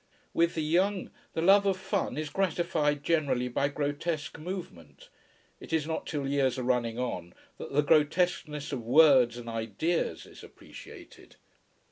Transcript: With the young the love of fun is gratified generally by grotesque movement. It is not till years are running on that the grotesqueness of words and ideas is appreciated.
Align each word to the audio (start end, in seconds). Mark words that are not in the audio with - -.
With 0.33 0.55
the 0.55 0.63
young 0.63 1.11
the 1.33 1.43
love 1.43 1.67
of 1.67 1.77
fun 1.77 2.17
is 2.17 2.31
gratified 2.31 3.03
generally 3.03 3.47
by 3.47 3.67
grotesque 3.67 4.39
movement. 4.39 5.09
It 5.59 5.71
is 5.71 5.85
not 5.85 6.07
till 6.07 6.27
years 6.27 6.57
are 6.57 6.63
running 6.63 6.97
on 6.97 7.35
that 7.59 7.71
the 7.71 7.83
grotesqueness 7.83 8.71
of 8.71 8.81
words 8.81 9.37
and 9.37 9.47
ideas 9.47 10.25
is 10.25 10.43
appreciated. 10.43 11.35